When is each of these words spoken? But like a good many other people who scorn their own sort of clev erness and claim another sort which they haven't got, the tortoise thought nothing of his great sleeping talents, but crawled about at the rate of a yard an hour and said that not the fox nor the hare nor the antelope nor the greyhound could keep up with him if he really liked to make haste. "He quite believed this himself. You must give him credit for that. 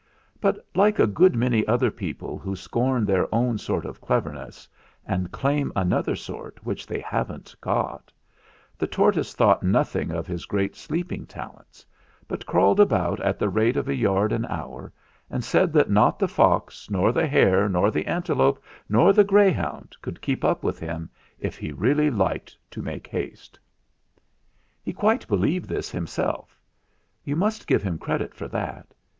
But 0.39 0.57
like 0.73 0.97
a 0.97 1.05
good 1.05 1.35
many 1.35 1.63
other 1.67 1.91
people 1.91 2.39
who 2.39 2.55
scorn 2.55 3.05
their 3.05 3.27
own 3.31 3.59
sort 3.59 3.85
of 3.85 4.01
clev 4.01 4.23
erness 4.23 4.67
and 5.05 5.31
claim 5.31 5.71
another 5.75 6.15
sort 6.15 6.65
which 6.65 6.87
they 6.87 6.99
haven't 7.01 7.53
got, 7.61 8.11
the 8.79 8.87
tortoise 8.87 9.35
thought 9.35 9.61
nothing 9.61 10.09
of 10.09 10.25
his 10.25 10.47
great 10.47 10.75
sleeping 10.75 11.27
talents, 11.27 11.85
but 12.27 12.47
crawled 12.47 12.79
about 12.79 13.19
at 13.19 13.37
the 13.37 13.47
rate 13.47 13.77
of 13.77 13.87
a 13.87 13.93
yard 13.93 14.31
an 14.31 14.43
hour 14.47 14.91
and 15.29 15.43
said 15.43 15.71
that 15.73 15.91
not 15.91 16.17
the 16.17 16.27
fox 16.27 16.89
nor 16.89 17.11
the 17.11 17.27
hare 17.27 17.69
nor 17.69 17.91
the 17.91 18.07
antelope 18.07 18.59
nor 18.89 19.13
the 19.13 19.23
greyhound 19.23 19.95
could 20.01 20.19
keep 20.19 20.43
up 20.43 20.63
with 20.63 20.79
him 20.79 21.11
if 21.37 21.59
he 21.59 21.71
really 21.71 22.09
liked 22.09 22.57
to 22.71 22.81
make 22.81 23.05
haste. 23.05 23.59
"He 24.81 24.93
quite 24.93 25.27
believed 25.27 25.69
this 25.69 25.91
himself. 25.91 26.59
You 27.23 27.35
must 27.35 27.67
give 27.67 27.83
him 27.83 27.99
credit 27.99 28.33
for 28.33 28.47
that. 28.47 28.95